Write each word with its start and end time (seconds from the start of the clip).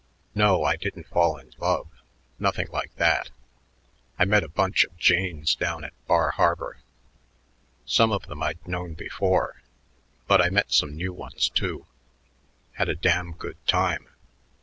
"No, 0.33 0.63
I 0.63 0.77
didn't 0.77 1.07
fall 1.09 1.37
in 1.37 1.53
love; 1.59 1.87
nothing 2.39 2.67
like 2.71 2.95
that. 2.95 3.29
I 4.17 4.25
met 4.25 4.43
a 4.43 4.47
bunch 4.49 4.83
of 4.83 4.97
janes 4.97 5.53
down 5.53 5.83
at 5.83 5.93
Bar 6.07 6.31
Harbor. 6.31 6.79
Some 7.85 8.11
of 8.11 8.25
them 8.25 8.41
I'd 8.41 8.67
known 8.67 8.95
before, 8.95 9.61
but 10.27 10.41
I 10.41 10.49
met 10.49 10.71
some 10.73 10.95
new 10.95 11.13
ones, 11.13 11.49
too. 11.49 11.85
Had 12.71 12.89
a 12.89 12.95
damn 12.95 13.33
good 13.33 13.57
time. 13.67 14.09